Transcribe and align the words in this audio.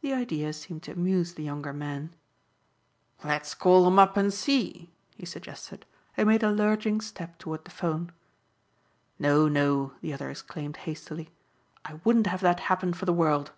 The 0.00 0.12
idea 0.12 0.52
seemed 0.52 0.82
to 0.82 0.90
amuse 0.90 1.34
the 1.34 1.44
younger 1.44 1.72
man. 1.72 2.12
"Let's 3.22 3.54
call 3.54 3.86
'em 3.86 3.96
up 3.96 4.16
and 4.16 4.34
see," 4.34 4.90
he 5.14 5.24
suggested 5.24 5.86
and 6.16 6.26
made 6.28 6.42
a 6.42 6.50
lurching 6.50 7.00
step 7.00 7.38
toward 7.38 7.64
the 7.64 7.70
phone. 7.70 8.10
"No, 9.20 9.46
no," 9.46 9.92
the 10.00 10.12
other 10.12 10.30
exclaimed 10.30 10.78
hastily, 10.78 11.30
"I 11.84 12.00
wouldn't 12.02 12.26
have 12.26 12.40
that 12.40 12.58
happen 12.66 12.92
for 12.92 13.04
the 13.04 13.12
world." 13.12 13.52